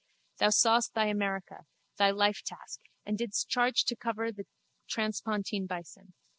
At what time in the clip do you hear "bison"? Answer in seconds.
5.67-6.13